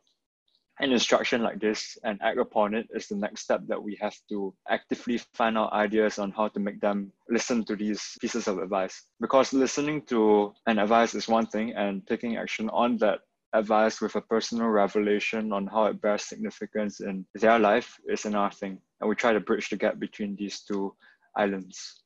an 0.81 0.93
instruction 0.93 1.43
like 1.43 1.61
this 1.61 1.99
and 2.05 2.19
act 2.23 2.39
upon 2.39 2.75
it 2.75 2.89
is 2.95 3.07
the 3.07 3.15
next 3.15 3.43
step 3.43 3.61
that 3.69 3.83
we 3.83 3.97
have 4.01 4.17
to 4.31 4.55
actively 4.69 5.21
find 5.35 5.57
out 5.59 5.73
ideas 5.73 6.19
on 6.19 6.31
how 6.31 6.49
to 6.49 6.59
make 6.59 6.81
them 6.81 7.13
listen 7.29 7.65
to 7.65 7.77
these 7.77 8.17
pieces 8.21 8.49
of 8.49 8.59
advice. 8.59 9.03
Because 9.21 9.53
listening 9.53 10.03
to 10.07 10.55
an 10.67 10.79
advice 10.79 11.15
is 11.15 11.29
one 11.29 11.47
thing, 11.47 11.75
and 11.75 12.07
taking 12.07 12.37
action 12.37 12.71
on 12.71 12.97
that 12.99 13.21
advice 13.53 14.01
with 14.01 14.15
a 14.15 14.21
personal 14.21 14.69
revelation 14.69 15.53
on 15.53 15.67
how 15.67 15.85
it 15.85 16.01
bears 16.01 16.25
significance 16.25 17.01
in 17.01 17.27
their 17.35 17.59
life 17.59 17.99
is 18.09 18.25
another 18.25 18.55
thing. 18.55 18.79
And 19.01 19.09
we 19.09 19.15
try 19.15 19.33
to 19.33 19.41
bridge 19.41 19.69
the 19.69 19.77
gap 19.77 19.99
between 19.99 20.35
these 20.37 20.61
two 20.61 20.95
islands. 21.37 22.03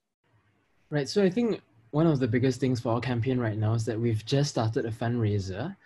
Right. 0.90 1.09
So 1.09 1.23
I 1.23 1.31
think 1.31 1.61
one 1.90 2.07
of 2.07 2.19
the 2.19 2.26
biggest 2.28 2.61
things 2.61 2.81
for 2.81 2.93
our 2.95 3.00
campaign 3.00 3.38
right 3.38 3.57
now 3.57 3.75
is 3.75 3.85
that 3.85 4.00
we've 4.00 4.25
just 4.26 4.50
started 4.50 4.85
a 4.85 4.90
fundraiser. 4.90 5.76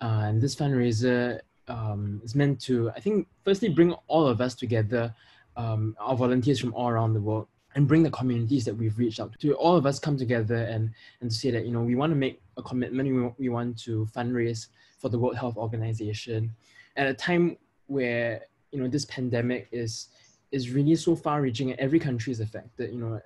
Uh, 0.00 0.24
and 0.26 0.40
this 0.40 0.56
fundraiser 0.56 1.40
um, 1.68 2.20
is 2.24 2.34
meant 2.34 2.60
to, 2.62 2.90
I 2.90 3.00
think, 3.00 3.28
firstly 3.44 3.68
bring 3.68 3.92
all 4.08 4.26
of 4.26 4.40
us 4.40 4.54
together, 4.54 5.14
um, 5.56 5.96
our 6.00 6.16
volunteers 6.16 6.58
from 6.58 6.74
all 6.74 6.88
around 6.88 7.14
the 7.14 7.20
world, 7.20 7.48
and 7.74 7.88
bring 7.88 8.02
the 8.02 8.10
communities 8.10 8.64
that 8.64 8.74
we've 8.74 8.98
reached 8.98 9.20
out 9.20 9.38
to. 9.38 9.54
All 9.54 9.76
of 9.76 9.86
us 9.86 9.98
come 9.98 10.16
together 10.16 10.56
and 10.56 10.90
and 11.20 11.30
to 11.30 11.36
say 11.36 11.50
that 11.50 11.64
you 11.64 11.72
know 11.72 11.82
we 11.82 11.94
want 11.94 12.10
to 12.10 12.16
make 12.16 12.42
a 12.56 12.62
commitment. 12.62 13.08
We, 13.08 13.46
we 13.46 13.48
want 13.48 13.78
to 13.80 14.06
fundraise 14.14 14.68
for 14.98 15.08
the 15.08 15.18
World 15.18 15.36
Health 15.36 15.56
Organization 15.56 16.54
at 16.96 17.06
a 17.06 17.14
time 17.14 17.56
where 17.86 18.42
you 18.70 18.80
know 18.80 18.88
this 18.88 19.04
pandemic 19.06 19.68
is 19.72 20.08
is 20.50 20.70
really 20.70 20.94
so 20.94 21.16
far-reaching 21.16 21.70
and 21.70 21.80
every 21.80 21.98
country 21.98 22.30
is 22.30 22.40
affected. 22.40 22.92
You 22.92 23.00
know, 23.00 23.20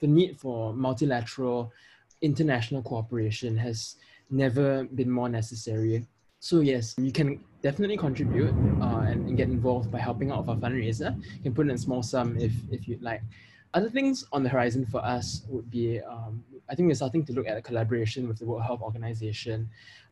the 0.00 0.06
need 0.08 0.38
for 0.38 0.74
multilateral 0.74 1.72
international 2.22 2.82
cooperation 2.82 3.56
has 3.56 3.96
never 4.30 4.84
been 4.84 5.10
more 5.10 5.28
necessary. 5.28 6.06
So 6.42 6.58
yes, 6.58 6.96
you 6.98 7.12
can 7.12 7.38
definitely 7.62 7.96
contribute 7.96 8.50
uh, 8.80 9.04
and, 9.06 9.28
and, 9.28 9.36
get 9.36 9.46
involved 9.46 9.92
by 9.92 10.00
helping 10.00 10.32
out 10.32 10.40
with 10.40 10.48
our 10.48 10.56
fundraiser. 10.56 11.16
You 11.36 11.42
can 11.44 11.54
put 11.54 11.68
in 11.68 11.74
a 11.76 11.78
small 11.78 12.02
sum 12.02 12.36
if, 12.36 12.50
if 12.68 12.88
you'd 12.88 13.00
like. 13.00 13.22
Other 13.74 13.88
things 13.88 14.26
on 14.32 14.42
the 14.42 14.48
horizon 14.48 14.84
for 14.84 14.98
us 15.04 15.42
would 15.48 15.70
be, 15.70 16.00
um, 16.00 16.42
I 16.68 16.74
think 16.74 16.88
we're 16.88 16.96
starting 16.96 17.24
to 17.26 17.32
look 17.32 17.46
at 17.46 17.56
a 17.56 17.62
collaboration 17.62 18.26
with 18.26 18.40
the 18.40 18.44
World 18.44 18.64
Health 18.64 18.82
Organization. 18.82 19.70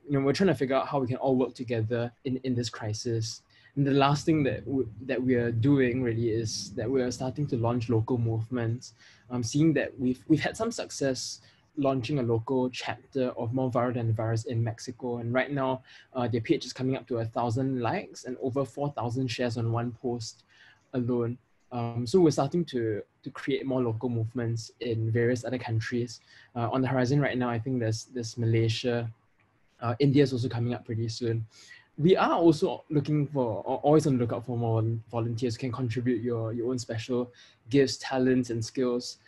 You 0.08 0.20
know, 0.20 0.24
we're 0.24 0.32
trying 0.32 0.50
to 0.50 0.54
figure 0.54 0.76
out 0.76 0.86
how 0.86 1.00
we 1.00 1.08
can 1.08 1.16
all 1.16 1.34
work 1.34 1.52
together 1.52 2.12
in, 2.24 2.36
in 2.44 2.54
this 2.54 2.70
crisis. 2.70 3.42
And 3.74 3.84
the 3.84 3.90
last 3.90 4.24
thing 4.24 4.44
that 4.44 4.64
w- 4.66 4.88
that 5.06 5.20
we 5.20 5.34
are 5.34 5.50
doing 5.50 6.00
really 6.00 6.28
is 6.28 6.72
that 6.76 6.88
we 6.88 7.02
are 7.02 7.10
starting 7.10 7.48
to 7.48 7.56
launch 7.56 7.88
local 7.88 8.18
movements. 8.18 8.94
Um, 9.30 9.42
seeing 9.42 9.72
that 9.74 9.98
we've 9.98 10.22
we've 10.28 10.40
had 10.40 10.56
some 10.56 10.70
success 10.70 11.40
launching 11.76 12.18
a 12.18 12.22
local 12.22 12.68
chapter 12.70 13.30
of 13.30 13.52
More 13.54 13.70
Viral 13.70 13.94
Than 13.94 14.08
the 14.08 14.12
Virus 14.12 14.44
in 14.44 14.62
Mexico. 14.62 15.18
And 15.18 15.32
right 15.32 15.50
now, 15.50 15.82
uh, 16.14 16.28
their 16.28 16.40
page 16.40 16.64
is 16.64 16.72
coming 16.72 16.96
up 16.96 17.06
to 17.08 17.18
a 17.18 17.24
thousand 17.24 17.80
likes 17.80 18.24
and 18.24 18.36
over 18.42 18.64
4,000 18.64 19.28
shares 19.28 19.56
on 19.56 19.72
one 19.72 19.92
post 19.92 20.44
alone. 20.94 21.38
Um, 21.72 22.06
so 22.06 22.20
we're 22.20 22.32
starting 22.32 22.64
to, 22.66 23.02
to 23.22 23.30
create 23.30 23.64
more 23.64 23.82
local 23.82 24.08
movements 24.08 24.72
in 24.80 25.10
various 25.10 25.44
other 25.44 25.58
countries. 25.58 26.20
Uh, 26.56 26.68
on 26.70 26.82
the 26.82 26.88
horizon 26.88 27.20
right 27.20 27.38
now, 27.38 27.48
I 27.48 27.58
think 27.58 27.78
there's, 27.80 28.06
there's 28.06 28.36
Malaysia. 28.36 29.08
Uh, 29.80 29.94
India 30.00 30.22
is 30.22 30.32
also 30.32 30.48
coming 30.48 30.74
up 30.74 30.84
pretty 30.84 31.08
soon. 31.08 31.46
We 31.96 32.16
are 32.16 32.32
also 32.32 32.84
looking 32.90 33.26
for, 33.26 33.60
always 33.60 34.06
on 34.06 34.14
the 34.14 34.20
lookout 34.20 34.46
for 34.46 34.56
more 34.56 34.82
volunteers 35.10 35.54
who 35.54 35.60
can 35.60 35.72
contribute 35.72 36.22
your, 36.22 36.52
your 36.52 36.70
own 36.70 36.78
special 36.78 37.30
gifts, 37.68 37.98
talents, 37.98 38.50
and 38.50 38.64
skills 38.64 39.18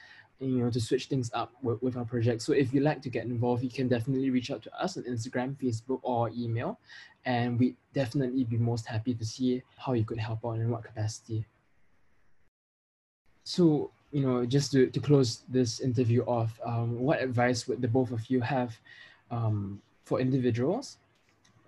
you 0.43 0.65
know 0.65 0.71
to 0.71 0.81
switch 0.81 1.07
things 1.07 1.31
up 1.35 1.53
with, 1.63 1.83
with 1.83 1.97
our 1.97 2.05
project. 2.05 2.43
So 2.43 2.53
if 2.53 2.73
you'd 2.73 2.83
like 2.83 3.03
to 3.03 3.11
get 3.11 3.25
involved 3.25 3.63
you 3.63 3.71
can 3.71 3.89
definitely 3.89 4.31
reach 4.31 4.51
out 4.51 4.63
to 4.63 4.83
us 4.83 4.97
on 4.97 5.05
instagram 5.05 5.57
facebook 5.57 6.01
or 6.03 6.31
email. 6.31 6.79
And 7.25 7.59
we'd 7.59 7.77
definitely 7.95 8.45
be 8.45 8.59
most 8.59 8.85
happy 8.87 9.15
to 9.15 9.25
see 9.25 9.63
how 9.77 9.93
you 9.93 10.05
could 10.05 10.19
help 10.19 10.45
out 10.45 10.53
and 10.53 10.63
in 10.63 10.71
what 10.71 10.83
capacity. 10.83 11.47
So 13.45 13.93
you 14.13 14.21
know 14.21 14.45
just 14.45 14.73
to, 14.73 14.87
to 14.89 15.01
close 15.01 15.43
this 15.49 15.81
interview 15.81 16.23
off 16.23 16.61
um, 16.65 17.01
what 17.01 17.23
advice 17.23 17.67
would 17.67 17.81
the 17.81 17.89
both 17.89 18.11
of 18.13 18.25
you 18.31 18.41
have 18.41 18.79
um, 19.31 19.81
for 20.05 20.21
individuals 20.21 20.99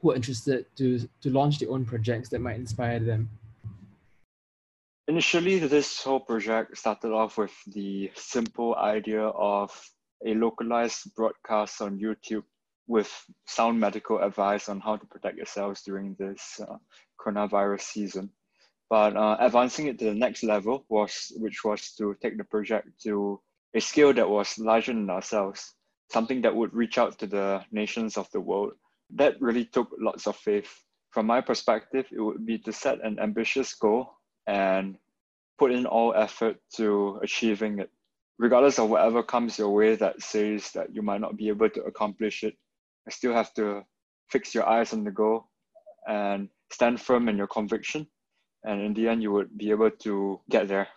who 0.01 0.13
are 0.13 0.15
interested 0.15 0.67
to 0.77 1.09
to 1.23 1.31
launch 1.31 1.59
their 1.59 1.71
own 1.71 1.85
projects 1.85 2.29
that 2.29 2.41
might 2.41 2.57
inspire 2.57 3.01
them 3.01 3.29
Initially, 5.07 5.59
this 5.59 6.03
whole 6.03 6.21
project 6.21 6.79
started 6.79 7.13
off 7.13 7.37
with 7.37 7.53
the 7.67 8.11
simple 8.15 8.75
idea 8.77 9.27
of 9.27 9.71
a 10.25 10.33
localized 10.33 11.15
broadcast 11.15 11.83
on 11.83 11.99
YouTube 11.99 12.45
with 12.87 13.13
sound 13.47 13.79
medical 13.79 14.19
advice 14.19 14.71
on 14.71 14.81
how 14.81 14.97
to 14.97 15.07
protect 15.07 15.37
yourselves 15.37 15.83
during 15.83 16.17
this 16.19 16.59
uh, 16.59 16.77
coronavirus 17.21 17.83
season. 17.83 18.31
But 18.89 19.15
uh, 19.15 19.37
advancing 19.41 19.89
it 19.89 19.99
to 19.99 20.07
the 20.07 20.15
next 20.15 20.43
level 20.43 20.87
was, 20.89 21.33
which 21.37 21.65
was 21.65 21.93
to 21.99 22.17
take 22.23 22.39
the 22.39 22.45
project 22.45 22.89
to 23.03 23.43
a 23.75 23.81
scale 23.81 24.15
that 24.15 24.29
was 24.29 24.59
larger 24.59 24.95
than 24.95 25.11
ourselves, 25.11 25.75
something 26.11 26.41
that 26.43 26.57
would 26.57 26.73
reach 26.73 26.97
out 26.97 27.19
to 27.19 27.27
the 27.27 27.63
nations 27.71 28.17
of 28.17 28.31
the 28.33 28.41
world. 28.41 28.73
That 29.11 29.39
really 29.43 29.67
took 29.67 29.91
lots 30.01 30.27
of 30.27 30.37
faith. 30.37 30.73
From 31.11 31.27
my 31.27 31.43
perspective, 31.43 32.07
it 32.11 32.21
would 32.21 32.47
be 32.47 32.59
to 32.61 32.73
set 32.73 33.05
an 33.05 33.19
ambitious 33.19 33.75
goal 33.75 34.15
and 34.47 34.97
put 35.59 35.73
in 35.73 35.87
all 35.87 36.15
effort 36.15 36.57
to 36.77 37.19
achieving 37.23 37.79
it, 37.79 37.91
regardless 38.39 38.79
of 38.79 38.91
whatever 38.91 39.23
comes 39.23 39.59
your 39.59 39.71
way 39.71 39.95
that 39.97 40.23
says 40.23 40.71
that 40.73 40.95
you 40.95 41.03
might 41.03 41.21
not 41.21 41.37
be 41.37 41.49
able 41.49 41.71
to 41.71 41.83
accomplish 41.85 42.43
it. 42.43 42.57
I 43.07 43.11
still 43.11 43.33
have 43.33 43.53
to 43.55 43.85
fix 44.29 44.55
your 44.55 44.69
eyes 44.69 44.93
on 44.93 45.05
the 45.05 45.11
goal 45.11 45.49
and 46.09 46.49
stand 46.71 47.01
firm 47.01 47.29
in 47.29 47.37
your 47.37 47.47
conviction. 47.47 48.07
And 48.65 48.81
in 48.81 48.95
the 48.95 49.09
end, 49.09 49.23
you 49.23 49.31
would 49.33 49.57
be 49.57 49.71
able 49.71 49.91
to 49.91 50.41
get 50.51 50.69
there. 50.69 50.89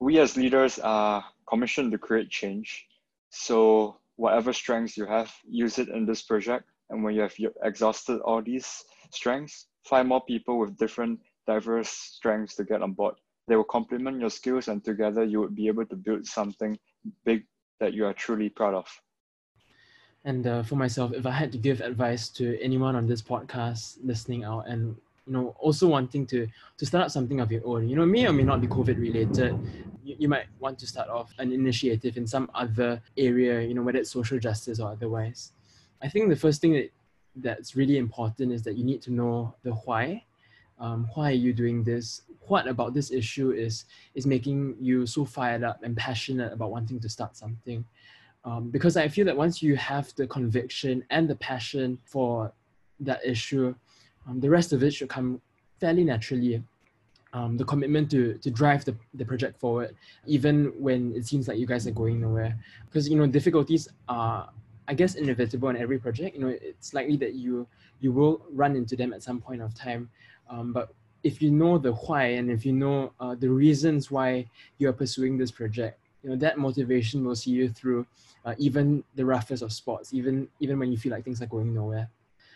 We 0.00 0.18
as 0.18 0.36
leaders 0.36 0.78
are 0.80 1.24
commissioned 1.48 1.92
to 1.92 1.98
create 1.98 2.30
change. 2.30 2.86
So, 3.30 3.96
whatever 4.16 4.52
strengths 4.52 4.96
you 4.96 5.06
have, 5.06 5.32
use 5.46 5.78
it 5.78 5.88
in 5.88 6.04
this 6.04 6.22
project. 6.22 6.64
And 6.90 7.02
when 7.02 7.14
you 7.14 7.22
have 7.22 7.34
exhausted 7.62 8.20
all 8.20 8.42
these 8.42 8.84
strengths, 9.10 9.66
find 9.84 10.08
more 10.08 10.24
people 10.24 10.58
with 10.58 10.76
different 10.76 11.20
diverse 11.46 11.88
strengths 11.88 12.54
to 12.56 12.64
get 12.64 12.82
on 12.82 12.92
board. 12.92 13.14
They 13.48 13.56
will 13.56 13.64
complement 13.64 14.20
your 14.20 14.30
skills, 14.30 14.68
and 14.68 14.84
together 14.84 15.24
you 15.24 15.40
would 15.40 15.54
be 15.54 15.68
able 15.68 15.86
to 15.86 15.96
build 15.96 16.26
something 16.26 16.78
big 17.24 17.44
that 17.80 17.92
you 17.94 18.06
are 18.06 18.12
truly 18.12 18.48
proud 18.48 18.74
of. 18.74 18.88
And 20.24 20.46
uh, 20.46 20.62
for 20.64 20.74
myself, 20.74 21.12
if 21.12 21.24
I 21.24 21.30
had 21.30 21.52
to 21.52 21.58
give 21.58 21.80
advice 21.80 22.28
to 22.30 22.60
anyone 22.60 22.96
on 22.96 23.06
this 23.06 23.22
podcast 23.22 23.98
listening 24.02 24.42
out 24.42 24.66
and 24.66 24.96
you 25.26 25.32
know 25.32 25.54
also 25.58 25.86
wanting 25.86 26.26
to 26.26 26.48
to 26.78 26.86
start 26.86 27.04
up 27.04 27.10
something 27.12 27.38
of 27.38 27.52
your 27.52 27.62
own, 27.64 27.88
you 27.88 27.94
know, 27.94 28.04
may 28.04 28.26
or 28.26 28.32
may 28.32 28.42
not 28.42 28.60
be 28.60 28.66
COVID 28.66 28.98
related, 28.98 29.56
you, 30.02 30.16
you 30.18 30.28
might 30.28 30.46
want 30.58 30.80
to 30.80 30.86
start 30.86 31.08
off 31.08 31.32
an 31.38 31.52
initiative 31.52 32.16
in 32.16 32.26
some 32.26 32.50
other 32.54 33.00
area, 33.16 33.60
you 33.60 33.74
know, 33.74 33.82
whether 33.82 33.98
it's 33.98 34.10
social 34.10 34.38
justice 34.38 34.80
or 34.80 34.90
otherwise. 34.90 35.52
I 36.02 36.08
think 36.08 36.28
the 36.28 36.36
first 36.36 36.60
thing 36.60 36.72
that 36.72 36.90
that's 37.36 37.76
really 37.76 37.98
important 37.98 38.52
is 38.52 38.62
that 38.62 38.76
you 38.76 38.84
need 38.84 39.02
to 39.02 39.12
know 39.12 39.54
the 39.62 39.72
why 39.72 40.24
um, 40.78 41.08
why 41.14 41.30
are 41.30 41.34
you 41.34 41.52
doing 41.52 41.82
this? 41.82 42.22
What 42.48 42.68
about 42.68 42.94
this 42.94 43.10
issue 43.10 43.50
is 43.52 43.84
is 44.14 44.26
making 44.26 44.76
you 44.80 45.06
so 45.06 45.24
fired 45.24 45.62
up 45.62 45.82
and 45.82 45.96
passionate 45.96 46.52
about 46.52 46.70
wanting 46.70 47.00
to 47.00 47.08
start 47.08 47.36
something? 47.36 47.84
Um, 48.44 48.70
because 48.70 48.96
i 48.96 49.08
feel 49.08 49.24
that 49.24 49.36
once 49.36 49.60
you 49.60 49.74
have 49.74 50.14
the 50.14 50.24
conviction 50.24 51.02
and 51.10 51.28
the 51.28 51.34
passion 51.34 51.98
for 52.04 52.52
that 53.00 53.18
issue 53.26 53.74
um, 54.26 54.40
the 54.40 54.50
rest 54.50 54.72
of 54.72 54.82
it 54.82 54.92
should 54.92 55.08
come 55.08 55.40
fairly 55.80 56.04
naturally. 56.04 56.62
Um, 57.32 57.56
the 57.56 57.64
commitment 57.64 58.10
to 58.12 58.38
to 58.38 58.50
drive 58.50 58.84
the, 58.84 58.96
the 59.14 59.24
project 59.24 59.60
forward 59.60 59.94
even 60.26 60.72
when 60.78 61.14
it 61.14 61.26
seems 61.26 61.48
like 61.48 61.58
you 61.58 61.66
guys 61.66 61.86
are 61.86 61.90
going 61.90 62.20
nowhere. 62.20 62.56
Because 62.86 63.08
you 63.08 63.16
know 63.16 63.26
difficulties 63.26 63.88
are 64.08 64.48
i 64.88 64.94
guess 64.94 65.16
inevitable 65.16 65.68
in 65.68 65.76
every 65.76 65.98
project. 65.98 66.34
You 66.36 66.42
know 66.42 66.56
it's 66.60 66.94
likely 66.94 67.16
that 67.18 67.34
you 67.34 67.66
you 68.00 68.12
will 68.12 68.46
run 68.52 68.74
into 68.76 68.96
them 68.96 69.12
at 69.12 69.22
some 69.22 69.40
point 69.40 69.60
of 69.60 69.74
time 69.74 70.08
um, 70.48 70.72
but 70.72 70.94
if 71.22 71.42
you 71.42 71.50
know 71.50 71.78
the 71.78 71.92
why 71.92 72.24
and 72.38 72.50
if 72.50 72.64
you 72.64 72.72
know 72.72 73.12
uh, 73.18 73.34
the 73.34 73.48
reasons 73.48 74.10
why 74.10 74.46
you 74.78 74.88
are 74.88 74.92
pursuing 74.92 75.36
this 75.36 75.50
project, 75.50 75.98
you 76.22 76.30
know 76.30 76.36
that 76.36 76.58
motivation 76.58 77.24
will 77.24 77.36
see 77.36 77.50
you 77.50 77.68
through 77.68 78.06
uh, 78.44 78.54
even 78.58 79.02
the 79.16 79.24
roughest 79.24 79.62
of 79.62 79.72
spots, 79.72 80.14
even 80.14 80.48
even 80.60 80.78
when 80.78 80.90
you 80.90 80.98
feel 80.98 81.12
like 81.12 81.24
things 81.24 81.42
are 81.42 81.46
going 81.46 81.74
nowhere. 81.74 82.08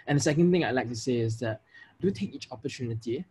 And 0.06 0.16
the 0.16 0.22
second 0.22 0.50
thing 0.52 0.64
I'd 0.64 0.74
like 0.74 0.88
to 0.88 0.96
say 0.96 1.16
is 1.16 1.38
that 1.40 1.62
do 2.00 2.10
take 2.10 2.34
each 2.34 2.48
opportunity 2.50 3.24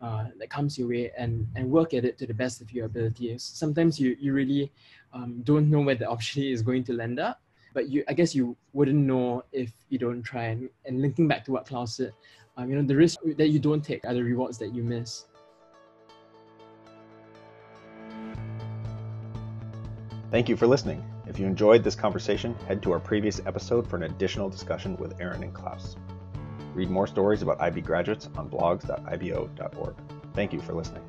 uh, 0.00 0.26
that 0.38 0.50
comes 0.50 0.78
your 0.78 0.88
way 0.88 1.10
and 1.16 1.46
and 1.56 1.70
work 1.70 1.94
at 1.94 2.04
it 2.04 2.18
to 2.18 2.26
the 2.26 2.34
best 2.34 2.60
of 2.60 2.72
your 2.72 2.86
abilities. 2.86 3.42
Sometimes 3.42 3.98
you 3.98 4.16
you 4.20 4.32
really 4.32 4.72
um, 5.12 5.40
don't 5.42 5.70
know 5.70 5.80
where 5.80 5.94
the 5.94 6.08
opportunity 6.08 6.52
is 6.52 6.62
going 6.62 6.84
to 6.84 6.92
land 6.92 7.18
up, 7.18 7.40
but 7.72 7.88
you 7.88 8.04
I 8.08 8.12
guess 8.12 8.34
you 8.34 8.56
wouldn't 8.72 8.98
know 8.98 9.44
if 9.52 9.72
you 9.88 9.98
don't 9.98 10.22
try. 10.22 10.44
And, 10.44 10.70
and 10.84 11.00
linking 11.00 11.26
back 11.26 11.44
to 11.46 11.52
what 11.52 11.66
Klaus 11.66 11.96
said, 11.96 12.12
um, 12.56 12.70
you 12.70 12.76
know, 12.76 12.82
the 12.82 12.96
risk 12.96 13.18
that 13.36 13.48
you 13.48 13.58
don't 13.58 13.82
take 13.82 14.04
are 14.04 14.14
the 14.14 14.22
rewards 14.22 14.58
that 14.58 14.74
you 14.74 14.82
miss. 14.82 15.26
Thank 20.30 20.48
you 20.48 20.56
for 20.56 20.66
listening. 20.66 21.04
If 21.26 21.38
you 21.38 21.46
enjoyed 21.46 21.84
this 21.84 21.94
conversation, 21.94 22.54
head 22.66 22.82
to 22.82 22.92
our 22.92 23.00
previous 23.00 23.40
episode 23.46 23.86
for 23.86 23.96
an 23.96 24.02
additional 24.04 24.48
discussion 24.48 24.96
with 24.96 25.20
Aaron 25.20 25.42
and 25.42 25.54
Klaus. 25.54 25.96
Read 26.74 26.90
more 26.90 27.06
stories 27.06 27.42
about 27.42 27.60
IB 27.60 27.82
graduates 27.82 28.28
on 28.36 28.50
blogs.ibo.org. 28.50 29.94
Thank 30.34 30.52
you 30.52 30.60
for 30.60 30.74
listening. 30.74 31.02